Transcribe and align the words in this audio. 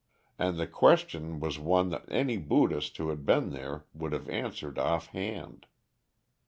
And 0.39 0.57
the 0.57 0.65
question 0.65 1.39
was 1.39 1.59
one 1.59 1.89
that 1.89 2.05
any 2.07 2.35
Buddhist 2.35 2.97
who 2.97 3.09
had 3.09 3.23
been 3.23 3.51
there 3.51 3.85
would 3.93 4.13
have 4.13 4.27
answered 4.29 4.79
offhand. 4.79 5.67